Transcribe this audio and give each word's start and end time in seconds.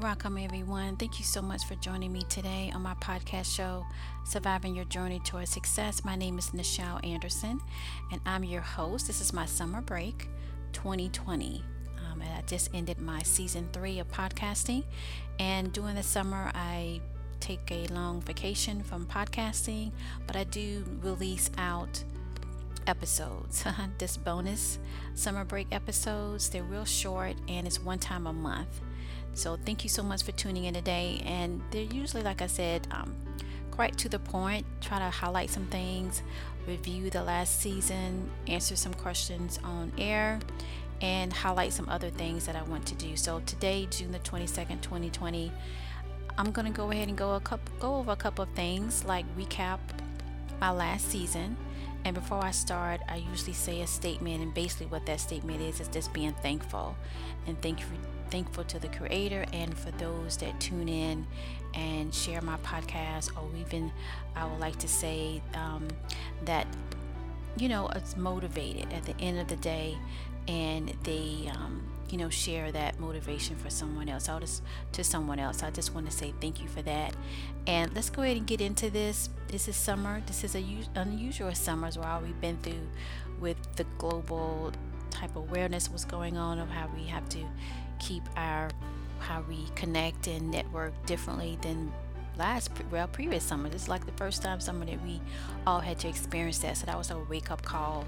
Welcome, 0.00 0.38
everyone. 0.38 0.96
Thank 0.96 1.18
you 1.18 1.26
so 1.26 1.42
much 1.42 1.64
for 1.66 1.74
joining 1.74 2.10
me 2.10 2.22
today 2.22 2.72
on 2.74 2.80
my 2.80 2.94
podcast 2.94 3.54
show, 3.54 3.84
Surviving 4.24 4.74
Your 4.74 4.86
Journey 4.86 5.20
Towards 5.20 5.50
Success. 5.50 6.06
My 6.06 6.16
name 6.16 6.38
is 6.38 6.52
Nichelle 6.52 7.04
Anderson, 7.06 7.60
and 8.10 8.18
I'm 8.24 8.42
your 8.42 8.62
host. 8.62 9.06
This 9.06 9.20
is 9.20 9.34
my 9.34 9.44
summer 9.44 9.82
break 9.82 10.30
2020. 10.72 11.62
Um, 11.98 12.22
and 12.22 12.32
I 12.32 12.40
just 12.46 12.70
ended 12.72 12.98
my 12.98 13.20
season 13.20 13.68
three 13.74 13.98
of 13.98 14.08
podcasting, 14.10 14.84
and 15.38 15.70
during 15.70 15.96
the 15.96 16.02
summer, 16.02 16.50
I 16.54 17.02
take 17.40 17.70
a 17.70 17.86
long 17.88 18.22
vacation 18.22 18.82
from 18.82 19.04
podcasting, 19.04 19.92
but 20.26 20.34
I 20.34 20.44
do 20.44 20.82
release 21.02 21.50
out 21.58 22.02
episodes. 22.86 23.64
this 23.98 24.16
bonus 24.16 24.78
summer 25.14 25.44
break 25.44 25.68
episodes, 25.72 26.48
they're 26.48 26.62
real 26.62 26.84
short 26.84 27.36
and 27.48 27.66
it's 27.66 27.80
one 27.80 27.98
time 27.98 28.26
a 28.26 28.32
month. 28.32 28.80
So 29.34 29.56
thank 29.64 29.84
you 29.84 29.90
so 29.90 30.02
much 30.02 30.22
for 30.22 30.32
tuning 30.32 30.64
in 30.64 30.74
today. 30.74 31.22
And 31.24 31.62
they're 31.70 31.82
usually, 31.82 32.22
like 32.22 32.42
I 32.42 32.46
said, 32.46 32.86
um, 32.90 33.14
quite 33.70 33.96
to 33.98 34.08
the 34.08 34.18
point. 34.18 34.66
Try 34.80 34.98
to 34.98 35.10
highlight 35.10 35.50
some 35.50 35.66
things, 35.66 36.22
review 36.66 37.10
the 37.10 37.22
last 37.22 37.60
season, 37.60 38.30
answer 38.46 38.76
some 38.76 38.94
questions 38.94 39.58
on 39.64 39.92
air, 39.98 40.40
and 41.00 41.32
highlight 41.32 41.72
some 41.72 41.88
other 41.88 42.10
things 42.10 42.46
that 42.46 42.56
I 42.56 42.62
want 42.62 42.86
to 42.86 42.94
do. 42.94 43.16
So 43.16 43.40
today, 43.46 43.86
June 43.90 44.12
the 44.12 44.18
22nd, 44.18 44.82
2020, 44.82 45.52
I'm 46.36 46.52
going 46.52 46.66
to 46.66 46.72
go 46.72 46.90
ahead 46.90 47.08
and 47.08 47.16
go 47.16 47.34
a 47.34 47.40
couple, 47.40 47.72
go 47.78 47.96
over 47.96 48.12
a 48.12 48.16
couple 48.16 48.42
of 48.42 48.50
things 48.50 49.04
like 49.04 49.24
recap 49.36 49.78
my 50.60 50.70
last 50.70 51.08
season. 51.10 51.56
And 52.04 52.14
before 52.14 52.42
I 52.42 52.50
start, 52.50 53.00
I 53.08 53.16
usually 53.16 53.52
say 53.52 53.82
a 53.82 53.86
statement, 53.86 54.42
and 54.42 54.54
basically 54.54 54.86
what 54.86 55.04
that 55.06 55.20
statement 55.20 55.60
is 55.60 55.80
is 55.80 55.88
just 55.88 56.12
being 56.12 56.32
thankful. 56.34 56.96
And 57.46 57.60
thank 57.60 57.80
thankful 58.30 58.64
to 58.64 58.78
the 58.78 58.88
creator 58.88 59.44
and 59.52 59.76
for 59.76 59.90
those 59.92 60.36
that 60.38 60.58
tune 60.60 60.88
in 60.88 61.26
and 61.74 62.14
share 62.14 62.40
my 62.40 62.56
podcast 62.58 63.30
or 63.36 63.48
even 63.56 63.92
i 64.36 64.46
would 64.46 64.60
like 64.60 64.78
to 64.78 64.88
say 64.88 65.42
um, 65.54 65.86
that 66.44 66.66
you 67.58 67.68
know 67.68 67.88
it's 67.94 68.16
motivated 68.16 68.92
at 68.92 69.02
the 69.04 69.16
end 69.20 69.38
of 69.38 69.48
the 69.48 69.56
day 69.56 69.96
and 70.48 70.94
they 71.02 71.50
um, 71.54 71.82
you 72.12 72.18
know 72.18 72.28
share 72.28 72.72
that 72.72 72.98
motivation 72.98 73.56
for 73.56 73.70
someone 73.70 74.08
else 74.08 74.28
i'll 74.28 74.40
just 74.40 74.62
to 74.92 75.04
someone 75.04 75.38
else. 75.38 75.62
I 75.62 75.70
just 75.70 75.94
want 75.94 76.10
to 76.10 76.16
say 76.16 76.32
thank 76.40 76.60
you 76.60 76.68
for 76.68 76.82
that. 76.82 77.14
And 77.66 77.94
let's 77.94 78.10
go 78.10 78.22
ahead 78.22 78.36
and 78.36 78.46
get 78.46 78.60
into 78.60 78.90
this. 78.90 79.30
This 79.48 79.68
is 79.68 79.76
summer. 79.76 80.22
This 80.26 80.44
is 80.44 80.54
a 80.54 80.64
unusual 80.94 81.54
summers 81.54 81.98
where 81.98 82.20
we've 82.22 82.40
been 82.40 82.58
through 82.58 82.88
with 83.40 83.56
the 83.76 83.84
global 83.98 84.72
type 85.10 85.30
of 85.30 85.48
awareness 85.48 85.90
what's 85.90 86.04
going 86.04 86.36
on 86.36 86.58
of 86.58 86.68
how 86.68 86.88
we 86.96 87.04
have 87.04 87.28
to 87.28 87.38
keep 87.98 88.22
our 88.36 88.70
how 89.18 89.42
we 89.48 89.66
connect 89.74 90.28
and 90.28 90.50
network 90.50 90.94
differently 91.04 91.58
than 91.60 91.92
last 92.40 92.70
well 92.90 93.06
previous 93.06 93.44
summer. 93.44 93.68
This 93.68 93.82
is 93.82 93.88
like 93.88 94.06
the 94.06 94.12
first 94.12 94.42
time 94.42 94.60
summer 94.60 94.86
that 94.86 95.00
we 95.04 95.20
all 95.66 95.80
had 95.80 95.98
to 96.00 96.08
experience 96.08 96.58
that. 96.60 96.78
So 96.78 96.86
that 96.86 96.96
was 96.96 97.10
a 97.10 97.18
wake-up 97.28 97.62
call 97.62 98.06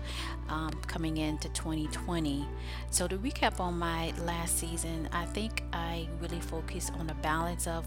um, 0.49 0.73
coming 0.87 1.19
into 1.19 1.49
2020 1.51 2.47
so 2.91 3.07
to 3.09 3.17
recap 3.19 3.61
on 3.61 3.79
my 3.79 4.13
last 4.25 4.59
season 4.59 5.09
i 5.13 5.25
think 5.27 5.63
i 5.73 6.09
really 6.21 6.41
focused 6.41 6.93
on 6.95 7.07
the 7.07 7.15
balance 7.15 7.67
of 7.67 7.87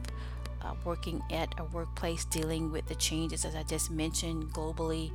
uh, 0.66 0.73
working 0.83 1.21
at 1.31 1.53
a 1.59 1.63
workplace 1.66 2.25
dealing 2.25 2.71
with 2.71 2.88
the 2.88 2.95
changes 2.95 3.45
as 3.45 3.55
I 3.55 3.61
just 3.63 3.91
mentioned 3.91 4.51
globally 4.51 5.11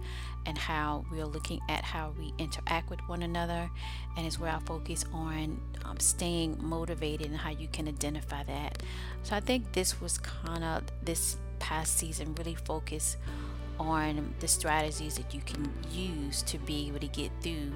and 0.46 0.56
how 0.56 1.04
we 1.10 1.20
are 1.20 1.26
looking 1.26 1.60
at 1.68 1.82
how 1.82 2.14
we 2.16 2.32
interact 2.38 2.88
with 2.88 3.00
one 3.08 3.22
another 3.22 3.68
and 4.16 4.26
it's 4.26 4.38
where 4.38 4.52
I 4.52 4.58
focus 4.60 5.04
on 5.12 5.60
um, 5.84 5.98
staying 5.98 6.58
motivated 6.60 7.28
and 7.28 7.36
how 7.36 7.50
you 7.50 7.68
can 7.68 7.88
identify 7.88 8.42
that. 8.44 8.82
So 9.22 9.36
I 9.36 9.40
think 9.40 9.72
this 9.72 10.00
was 10.00 10.18
kind 10.18 10.64
of 10.64 10.82
this 11.02 11.36
past 11.58 11.98
season 11.98 12.34
really 12.36 12.54
focused 12.54 13.16
on 13.78 14.34
the 14.40 14.48
strategies 14.48 15.16
that 15.16 15.34
you 15.34 15.40
can 15.40 15.72
use 15.90 16.42
to 16.42 16.58
be 16.58 16.88
able 16.88 17.00
to 17.00 17.08
get 17.08 17.30
through 17.40 17.72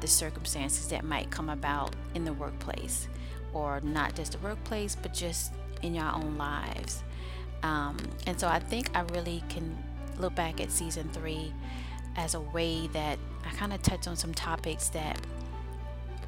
the 0.00 0.06
circumstances 0.06 0.88
that 0.88 1.04
might 1.04 1.30
come 1.30 1.50
about 1.50 1.94
in 2.14 2.24
the 2.24 2.32
workplace 2.32 3.08
or 3.52 3.80
not 3.80 4.14
just 4.14 4.32
the 4.32 4.38
workplace 4.38 4.94
but 4.94 5.12
just 5.12 5.52
in 5.82 5.94
your 5.94 6.10
own 6.14 6.38
lives. 6.38 7.02
Um, 7.62 7.96
and 8.26 8.38
so 8.38 8.48
I 8.48 8.58
think 8.58 8.90
I 8.94 9.00
really 9.12 9.42
can 9.48 9.76
look 10.18 10.34
back 10.34 10.60
at 10.60 10.70
season 10.70 11.08
three 11.12 11.52
as 12.16 12.34
a 12.34 12.40
way 12.40 12.86
that 12.88 13.18
I 13.44 13.50
kind 13.56 13.72
of 13.72 13.82
touched 13.82 14.08
on 14.08 14.16
some 14.16 14.34
topics 14.34 14.88
that 14.90 15.18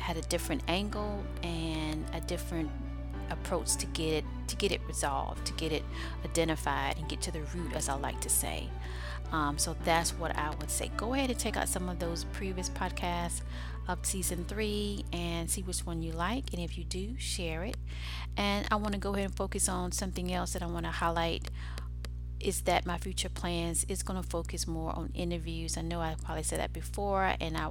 had 0.03 0.17
a 0.17 0.23
different 0.23 0.63
angle 0.67 1.25
and 1.45 2.05
a 2.13 2.21
different 2.23 2.69
approach 3.31 3.77
to 3.77 3.87
get 3.87 4.13
it 4.13 4.25
to 4.49 4.57
get 4.57 4.73
it 4.73 4.81
resolved, 4.89 5.47
to 5.47 5.53
get 5.55 5.73
it 5.73 5.85
identified 6.25 6.99
and 6.99 7.09
get 7.09 7.21
to 7.23 7.31
the 7.31 7.41
root, 7.55 7.73
as 7.75 7.89
I 7.89 7.95
like 7.95 8.21
to 8.23 8.29
say. 8.29 8.69
Um, 9.31 9.57
so 9.57 9.75
that's 9.85 10.11
what 10.11 10.37
I 10.37 10.51
would 10.57 10.71
say. 10.71 10.91
Go 10.97 11.15
ahead 11.15 11.31
and 11.31 11.39
check 11.39 11.57
out 11.57 11.69
some 11.69 11.89
of 11.89 11.99
those 12.01 12.25
previous 12.33 12.69
podcasts 12.69 13.41
of 13.89 14.05
season 14.05 14.45
three 14.45 15.05
and 15.13 15.49
see 15.49 15.63
which 15.63 15.87
one 15.87 16.03
you 16.03 16.13
like. 16.13 16.53
And 16.53 16.61
if 16.61 16.77
you 16.77 16.85
do, 16.85 17.15
share 17.17 17.63
it. 17.63 17.77
And 18.37 18.67
I 18.71 18.77
want 18.77 18.93
to 18.93 18.99
go 18.99 19.15
ahead 19.15 19.27
and 19.27 19.35
focus 19.35 19.69
on 19.69 19.93
something 19.93 20.33
else 20.33 20.53
that 20.53 20.63
I 20.63 20.67
want 20.67 20.85
to 20.85 20.91
highlight 20.91 21.49
is 22.43 22.63
that 22.63 22.87
my 22.87 22.99
future 22.99 23.29
plans 23.29 23.85
is 23.89 24.03
going 24.03 24.21
to 24.21 24.29
focus 24.29 24.67
more 24.67 24.95
on 24.97 25.11
interviews. 25.15 25.77
I 25.77 25.83
know 25.83 26.01
I 26.01 26.15
probably 26.23 26.43
said 26.43 26.61
that 26.61 26.73
before, 26.73 27.35
and 27.41 27.57
I 27.57 27.71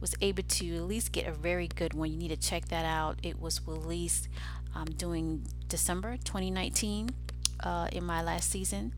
was 0.00 0.14
able 0.20 0.42
to 0.42 0.76
at 0.76 0.82
least 0.82 1.12
get 1.12 1.26
a 1.26 1.32
very 1.32 1.68
good 1.68 1.94
one. 1.94 2.10
You 2.10 2.16
need 2.16 2.28
to 2.28 2.36
check 2.36 2.68
that 2.68 2.84
out. 2.84 3.18
It 3.22 3.40
was 3.40 3.60
released 3.66 4.28
um, 4.74 4.86
during 4.96 5.46
December 5.68 6.16
2019 6.24 7.10
uh, 7.64 7.88
in 7.92 8.04
my 8.04 8.22
last 8.22 8.50
season, 8.50 8.94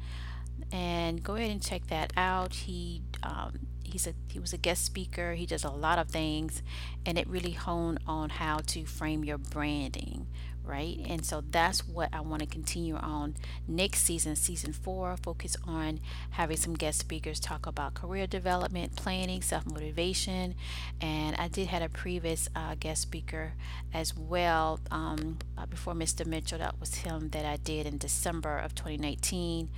and 0.71 1.23
go 1.23 1.37
ahead 1.37 1.51
and 1.51 1.63
check 1.63 1.87
that 1.89 2.13
out. 2.17 2.53
He 2.55 3.03
um, 3.23 3.59
he's 3.83 4.07
a 4.07 4.15
he 4.29 4.39
was 4.39 4.53
a 4.53 4.59
guest 4.59 4.85
speaker. 4.85 5.35
He 5.35 5.47
does 5.47 5.65
a 5.65 5.71
lot 5.71 5.99
of 5.99 6.09
things, 6.09 6.63
and 7.07 7.19
it 7.19 7.29
really 7.29 7.53
honed 7.53 8.01
on 8.07 8.31
how 8.31 8.59
to 8.67 8.85
frame 8.85 9.25
your 9.25 9.39
branding 9.39 10.27
right? 10.65 10.99
And 11.07 11.25
so 11.25 11.43
that's 11.51 11.87
what 11.87 12.09
I 12.13 12.21
want 12.21 12.41
to 12.41 12.47
continue 12.47 12.97
on 12.97 13.35
next 13.67 14.03
season, 14.03 14.37
season 14.37 14.73
four. 14.73 15.17
Focus 15.17 15.57
on 15.67 16.01
having 16.31 16.57
some 16.57 16.75
guest 16.75 17.01
speakers 17.01 17.41
talk 17.41 17.67
about 17.67 17.95
career 17.95 18.27
development, 18.27 18.97
planning, 18.97 19.43
self 19.43 19.67
motivation, 19.67 20.55
and 21.01 21.37
I 21.37 21.49
did 21.49 21.69
had 21.69 21.83
a 21.83 21.89
previous 21.89 22.49
uh, 22.55 22.75
guest 22.79 23.03
speaker 23.03 23.55
as 23.93 24.17
well 24.17 24.81
um, 24.91 25.39
uh, 25.59 25.67
before 25.67 25.95
Mr. 25.95 26.27
Mitchell. 26.27 26.59
That 26.59 26.79
was 26.81 26.97
him 26.97 27.31
that 27.31 27.45
I 27.45 27.57
did 27.57 27.87
in 27.87 27.99
December 27.99 28.59
of 28.59 28.75
2019 28.75 29.69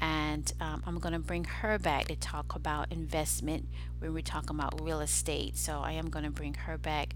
and 0.00 0.52
um, 0.60 0.82
I'm 0.86 0.98
going 0.98 1.12
to 1.12 1.18
bring 1.18 1.44
her 1.44 1.78
back 1.78 2.06
to 2.08 2.16
talk 2.16 2.54
about 2.54 2.92
investment 2.92 3.66
when 3.98 4.14
we're 4.14 4.22
talking 4.22 4.50
about 4.50 4.80
real 4.80 5.00
estate. 5.00 5.56
So 5.56 5.80
I 5.80 5.92
am 5.92 6.08
going 6.08 6.24
to 6.24 6.30
bring 6.30 6.54
her 6.54 6.78
back 6.78 7.14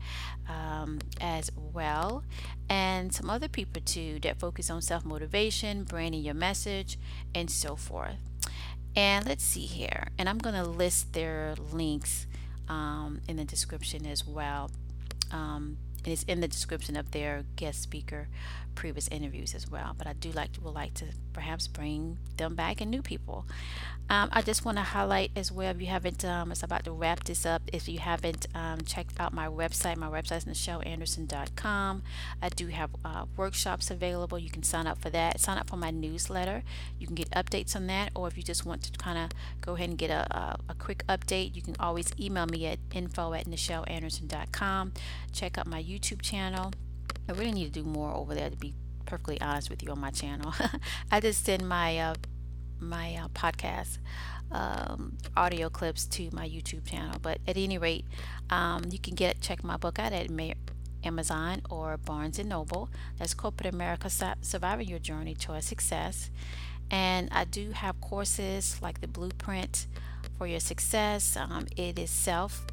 um, 0.48 0.98
as 1.20 1.50
well, 1.56 2.24
and 2.68 3.12
some 3.12 3.30
other 3.30 3.48
people 3.48 3.82
too 3.84 4.18
that 4.22 4.38
focus 4.38 4.70
on 4.70 4.82
self 4.82 5.04
motivation, 5.04 5.84
branding 5.84 6.22
your 6.22 6.34
message, 6.34 6.98
and 7.34 7.50
so 7.50 7.76
forth. 7.76 8.18
And 8.94 9.26
let's 9.26 9.44
see 9.44 9.66
here, 9.66 10.08
and 10.18 10.28
I'm 10.28 10.38
going 10.38 10.54
to 10.54 10.64
list 10.64 11.14
their 11.14 11.54
links 11.72 12.26
um, 12.68 13.20
in 13.28 13.36
the 13.36 13.44
description 13.44 14.06
as 14.06 14.26
well. 14.26 14.70
Um, 15.30 15.78
and 16.04 16.12
it's 16.12 16.24
in 16.24 16.40
the 16.40 16.48
description 16.48 16.96
of 16.96 17.12
their 17.12 17.44
guest 17.56 17.80
speaker 17.80 18.28
previous 18.74 19.08
interviews 19.08 19.54
as 19.54 19.70
well. 19.70 19.94
But 19.96 20.06
I 20.06 20.14
do 20.14 20.30
like 20.32 20.50
would 20.60 20.74
like 20.74 20.94
to 20.94 21.06
perhaps 21.32 21.66
bring 21.68 22.18
them 22.36 22.54
back 22.54 22.80
and 22.80 22.90
new 22.90 23.02
people. 23.02 23.46
Um, 24.10 24.28
I 24.30 24.42
just 24.42 24.64
want 24.64 24.76
to 24.76 24.82
highlight 24.82 25.30
as 25.36 25.50
well 25.50 25.70
if 25.70 25.80
you 25.80 25.86
haven't, 25.86 26.22
um, 26.24 26.52
it's 26.52 26.62
about 26.62 26.84
to 26.84 26.92
wrap 26.92 27.24
this 27.24 27.46
up. 27.46 27.62
If 27.72 27.88
you 27.88 27.98
haven't 27.98 28.46
um, 28.54 28.82
checked 28.82 29.18
out 29.18 29.32
my 29.32 29.46
website, 29.46 29.96
my 29.96 30.08
website 30.08 30.38
is 30.38 30.44
NichelleAnderson.com. 30.44 32.02
I 32.42 32.48
do 32.50 32.66
have 32.66 32.90
uh, 33.04 33.24
workshops 33.36 33.90
available. 33.90 34.38
You 34.38 34.50
can 34.50 34.62
sign 34.62 34.86
up 34.86 35.00
for 35.00 35.08
that. 35.10 35.40
Sign 35.40 35.56
up 35.56 35.70
for 35.70 35.76
my 35.76 35.90
newsletter. 35.90 36.62
You 36.98 37.06
can 37.06 37.14
get 37.14 37.30
updates 37.30 37.74
on 37.74 37.86
that. 37.86 38.10
Or 38.14 38.28
if 38.28 38.36
you 38.36 38.42
just 38.42 38.66
want 38.66 38.82
to 38.82 38.92
kind 38.98 39.16
of 39.16 39.30
go 39.62 39.76
ahead 39.76 39.88
and 39.88 39.96
get 39.96 40.10
a, 40.10 40.26
a, 40.36 40.58
a, 40.68 40.74
quick 40.74 41.04
update, 41.06 41.56
you 41.56 41.62
can 41.62 41.76
always 41.80 42.12
email 42.20 42.46
me 42.46 42.66
at 42.66 42.80
info 42.92 43.32
at 43.32 43.46
NichelleAnderson.com. 43.46 44.92
Check 45.32 45.56
out 45.56 45.66
my 45.66 45.82
YouTube 45.82 46.20
channel. 46.20 46.72
I 47.28 47.32
really 47.32 47.52
need 47.52 47.72
to 47.72 47.82
do 47.82 47.84
more 47.84 48.12
over 48.12 48.34
there 48.34 48.50
to 48.50 48.56
be 48.56 48.74
perfectly 49.12 49.38
honest 49.42 49.68
with 49.68 49.82
you 49.82 49.90
on 49.90 50.00
my 50.00 50.10
channel. 50.10 50.54
I 51.12 51.20
just 51.20 51.44
send 51.44 51.68
my 51.68 51.98
uh, 51.98 52.14
my 52.80 53.14
uh, 53.16 53.28
podcast 53.34 53.98
um, 54.50 55.18
audio 55.36 55.68
clips 55.68 56.06
to 56.06 56.30
my 56.32 56.48
YouTube 56.48 56.88
channel. 56.88 57.18
But 57.20 57.36
at 57.46 57.58
any 57.58 57.76
rate, 57.76 58.06
um, 58.48 58.84
you 58.90 58.98
can 58.98 59.14
get 59.14 59.42
check 59.42 59.62
my 59.62 59.76
book 59.76 59.98
out 59.98 60.14
at 60.14 60.30
Amazon 61.04 61.60
or 61.68 61.98
Barnes 61.98 62.38
and 62.38 62.48
Noble. 62.48 62.88
That's 63.18 63.34
Corporate 63.34 63.74
America 63.74 64.08
Surviving 64.40 64.88
Your 64.88 64.98
Journey 64.98 65.34
Towards 65.34 65.66
Success. 65.66 66.30
And 66.90 67.28
I 67.32 67.44
do 67.44 67.72
have 67.72 68.00
courses 68.00 68.80
like 68.80 69.02
the 69.02 69.08
Blueprint 69.08 69.88
for 70.38 70.46
Your 70.46 70.60
Success. 70.60 71.36
Um, 71.36 71.66
it 71.76 71.98
is 71.98 72.10
self 72.10 72.64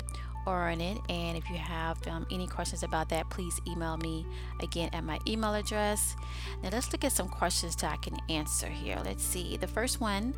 earn 0.47 0.81
it. 0.81 0.97
And 1.09 1.38
if 1.38 1.50
you 1.50 1.57
have 1.57 2.06
um, 2.07 2.25
any 2.31 2.47
questions 2.47 2.83
about 2.83 3.09
that, 3.09 3.30
please 3.30 3.59
email 3.68 3.97
me 3.97 4.25
again 4.62 4.89
at 4.94 5.03
my 5.03 5.19
email 5.27 5.53
address. 5.53 6.15
Now 6.63 6.69
let's 6.71 6.91
look 6.91 7.03
at 7.03 7.12
some 7.12 7.27
questions 7.27 7.75
that 7.77 7.91
I 7.91 7.97
can 7.97 8.18
answer 8.30 8.68
here. 8.68 9.00
Let's 9.03 9.24
see. 9.24 9.57
The 9.57 9.68
first 9.68 10.01
one, 10.01 10.36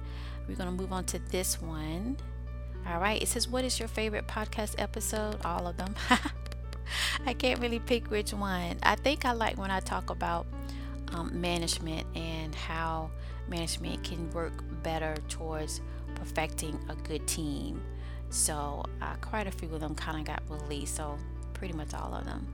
we're 0.47 0.55
going 0.55 0.69
to 0.69 0.75
move 0.75 0.91
on 0.91 1.05
to 1.05 1.19
this 1.19 1.61
one. 1.61 2.17
All 2.87 2.99
right. 2.99 3.21
It 3.21 3.27
says, 3.27 3.47
What 3.47 3.63
is 3.63 3.79
your 3.79 3.87
favorite 3.87 4.27
podcast 4.27 4.75
episode? 4.77 5.37
All 5.45 5.67
of 5.67 5.77
them. 5.77 5.95
I 7.25 7.33
can't 7.33 7.59
really 7.59 7.79
pick 7.79 8.09
which 8.09 8.33
one. 8.33 8.77
I 8.83 8.95
think 8.95 9.25
I 9.25 9.31
like 9.31 9.57
when 9.57 9.71
I 9.71 9.79
talk 9.79 10.09
about 10.09 10.45
um, 11.13 11.39
management 11.39 12.05
and 12.15 12.53
how 12.55 13.11
management 13.47 14.03
can 14.03 14.29
work 14.31 14.53
better 14.83 15.15
towards 15.29 15.81
perfecting 16.15 16.79
a 16.89 16.95
good 17.07 17.27
team. 17.27 17.81
So 18.31 18.83
uh, 19.01 19.15
quite 19.21 19.45
a 19.45 19.51
few 19.51 19.71
of 19.73 19.81
them 19.81 19.93
kind 19.93 20.19
of 20.19 20.25
got 20.25 20.41
released. 20.49 20.95
So 20.95 21.17
pretty 21.53 21.73
much 21.75 21.93
all 21.93 22.15
of 22.15 22.25
them. 22.25 22.47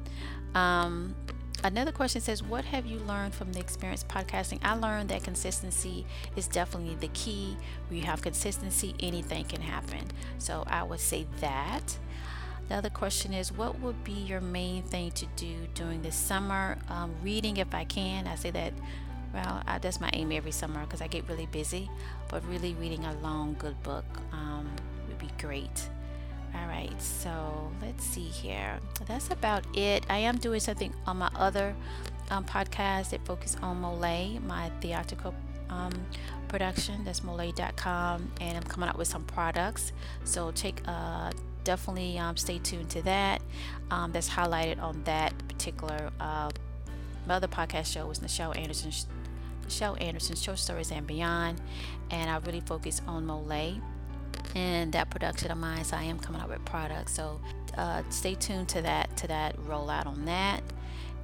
Um, 0.54 1.16
another 1.64 1.92
question 1.92 2.20
says, 2.20 2.44
What 2.44 2.66
have 2.66 2.86
you 2.86 3.00
learned 3.00 3.34
from 3.34 3.54
the 3.54 3.60
experience 3.60 4.04
podcasting? 4.04 4.60
I 4.64 4.76
learned 4.76 5.10
that 5.10 5.24
consistency 5.24 6.06
is 6.36 6.48
definitely 6.48 6.96
the 6.96 7.08
key. 7.10 7.56
When 7.88 8.00
you 8.00 8.06
have 8.06 8.22
consistency, 8.22 8.96
anything 9.00 9.46
can 9.46 9.62
happen. 9.62 10.06
So 10.40 10.64
I 10.68 10.84
would 10.84 11.00
say 11.00 11.26
that. 11.40 11.98
The 12.68 12.76
other 12.76 12.90
question 12.90 13.34
is, 13.34 13.52
what 13.54 13.80
would 13.80 14.04
be 14.04 14.12
your 14.12 14.42
main 14.42 14.84
thing 14.84 15.12
to 15.12 15.26
do 15.38 15.56
during 15.74 16.02
the 16.02 16.12
summer? 16.12 16.78
Um, 16.90 17.16
reading, 17.24 17.58
if 17.58 17.74
I 17.74 17.86
can. 17.86 18.28
I 18.28 18.36
say 18.36 18.52
that, 18.52 18.74
well, 19.34 19.64
I, 19.66 19.78
that's 19.78 20.02
my 20.02 20.10
aim 20.12 20.34
every 20.34 20.52
summer 20.52 20.82
because 20.82 21.02
I 21.02 21.08
get 21.08 21.30
really 21.30 21.46
busy. 21.46 21.90
But 22.28 22.46
really, 22.50 22.74
reading 22.74 23.06
a 23.06 23.14
long, 23.22 23.56
good 23.58 23.82
book 23.84 24.04
um, 24.34 24.70
would 25.18 25.28
be 25.28 25.42
great. 25.42 25.90
All 26.56 26.68
right, 26.68 27.02
so 27.02 27.72
let's 27.82 28.04
see 28.04 28.22
here. 28.22 28.80
That's 29.06 29.30
about 29.30 29.66
it. 29.76 30.06
I 30.10 30.18
am 30.20 30.38
doing 30.38 30.60
something 30.60 30.94
on 31.06 31.18
my 31.18 31.30
other 31.36 31.76
um, 32.32 32.46
podcast 32.46 33.12
that 33.12 33.26
focuses 33.26 33.58
on 33.62 33.82
Mole, 33.82 34.40
my 34.46 34.72
theatrical 34.82 35.36
um, 35.70 35.94
production. 36.48 37.04
That's 37.04 37.24
mole.com, 37.24 38.32
and 38.42 38.58
I'm 38.58 38.64
coming 38.64 38.90
out 38.90 38.98
with 38.98 39.08
some 39.08 39.24
products. 39.24 39.92
So 40.24 40.52
take 40.52 40.86
a 40.88 41.32
definitely 41.64 42.18
um, 42.18 42.38
stay 42.38 42.60
tuned 42.60 42.90
to 42.92 43.02
that. 43.04 43.42
Um, 43.92 44.12
that's 44.14 44.30
highlighted 44.30 44.82
on 44.82 45.04
that 45.04 45.38
particular. 45.50 46.12
Uh, 46.20 46.50
my 47.28 47.36
other 47.36 47.48
podcast 47.48 47.92
show 47.92 48.08
was 48.08 48.20
Nichelle 48.20 48.58
Anderson. 48.58 48.92
Nichelle 49.68 50.02
Anderson's 50.02 50.42
Short 50.42 50.58
Stories 50.58 50.92
and 50.92 51.06
Beyond, 51.06 51.60
and 52.10 52.30
I 52.30 52.38
really 52.38 52.62
focus 52.62 53.02
on 53.06 53.26
Mole 53.26 53.82
and 54.56 54.92
that 54.94 55.10
production 55.10 55.52
of 55.52 55.58
mine. 55.58 55.84
So 55.84 55.98
I 55.98 56.04
am 56.04 56.20
coming 56.20 56.42
out 56.42 56.50
with 56.50 56.64
products. 56.66 57.14
So 57.14 57.40
uh, 57.78 58.04
stay 58.10 58.36
tuned 58.36 58.70
to 58.70 58.82
that 58.82 59.16
to 59.18 59.28
that 59.28 59.58
rollout 59.58 60.06
on 60.06 60.26
that. 60.26 60.62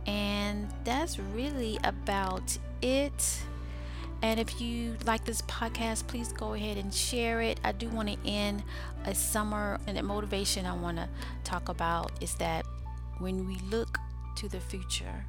And 0.05 0.67
that's 0.83 1.17
really 1.19 1.79
about 1.83 2.57
it. 2.81 3.39
And 4.21 4.39
if 4.39 4.61
you 4.61 4.95
like 5.05 5.25
this 5.25 5.41
podcast, 5.43 6.07
please 6.07 6.31
go 6.31 6.53
ahead 6.53 6.77
and 6.77 6.93
share 6.93 7.41
it. 7.41 7.59
I 7.63 7.73
do 7.73 7.89
want 7.89 8.07
to 8.09 8.17
end 8.25 8.63
a 9.03 9.13
summer, 9.13 9.79
and 9.85 9.97
the 9.97 10.03
motivation 10.03 10.65
I 10.65 10.73
want 10.75 10.95
to 10.95 11.09
talk 11.43 11.67
about 11.67 12.11
is 12.21 12.35
that 12.35 12.65
when 13.19 13.45
we 13.45 13.57
look 13.69 13.97
to 14.37 14.47
the 14.47 14.61
future, 14.61 15.25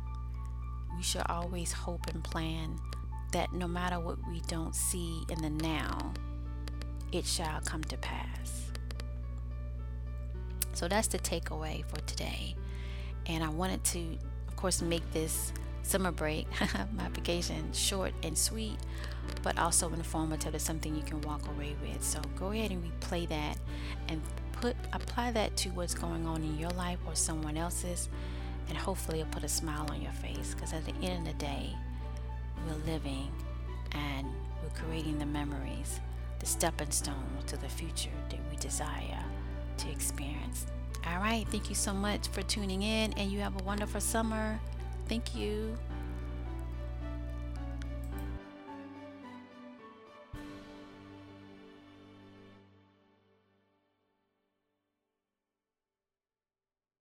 we 0.96 1.02
should 1.02 1.25
always 1.29 1.73
hope 1.73 2.06
and 2.06 2.23
plan 2.23 2.79
that 3.32 3.52
no 3.52 3.67
matter 3.67 3.99
what 3.99 4.17
we 4.29 4.41
don't 4.46 4.76
see 4.76 5.25
in 5.29 5.43
the 5.43 5.50
now, 5.50 6.14
it 7.14 7.25
shall 7.25 7.61
come 7.61 7.82
to 7.84 7.96
pass. 7.99 8.72
So 10.72 10.88
that's 10.88 11.06
the 11.06 11.19
takeaway 11.19 11.84
for 11.88 12.00
today. 12.02 12.56
And 13.26 13.44
I 13.44 13.49
wanted 13.49 13.84
to, 13.84 14.19
of 14.49 14.56
course, 14.56 14.82
make 14.82 15.08
this 15.12 15.52
summer 15.82 16.11
break, 16.11 16.49
my 16.96 17.08
vacation, 17.11 17.72
short 17.72 18.12
and 18.25 18.37
sweet, 18.37 18.76
but 19.43 19.56
also 19.58 19.93
informative. 19.93 20.55
It's 20.55 20.64
something 20.64 20.94
you 20.96 21.02
can 21.02 21.20
walk 21.20 21.46
away 21.46 21.76
with. 21.81 22.02
So 22.02 22.20
go 22.37 22.50
ahead 22.50 22.72
and 22.72 22.82
replay 22.82 23.28
that 23.28 23.58
and 24.08 24.20
put 24.52 24.76
apply 24.93 25.31
that 25.32 25.56
to 25.58 25.69
what's 25.70 25.94
going 25.94 26.26
on 26.26 26.43
in 26.43 26.58
your 26.58 26.70
life 26.70 26.99
or 27.06 27.14
someone 27.14 27.56
else's, 27.56 28.08
and 28.69 28.76
hopefully 28.76 29.20
it'll 29.20 29.32
put 29.32 29.44
a 29.44 29.49
smile 29.49 29.87
on 29.90 30.02
your 30.02 30.12
face. 30.12 30.55
Because 30.55 30.72
at 30.72 30.84
the 30.84 30.94
end 31.06 31.28
of 31.28 31.32
the 31.32 31.38
day, 31.38 31.70
we're 32.67 32.93
living 32.93 33.31
and 33.93 34.26
we're 34.62 34.82
creating 34.82 35.19
the 35.19 35.26
memories, 35.26 36.00
the 36.38 36.46
stepping 36.46 36.90
stone 36.90 37.38
to 37.46 37.56
the 37.56 37.69
future 37.69 38.10
that 38.31 38.40
we 38.50 38.56
desire 38.56 39.25
to 39.78 39.90
experience. 39.90 40.66
All 41.06 41.19
right, 41.19 41.46
thank 41.48 41.69
you 41.69 41.75
so 41.75 41.92
much 41.92 42.28
for 42.28 42.42
tuning 42.42 42.82
in, 42.82 43.12
and 43.14 43.31
you 43.31 43.40
have 43.40 43.60
a 43.60 43.64
wonderful 43.64 44.00
summer. 44.00 44.58
Thank 45.08 45.34
you. 45.34 45.76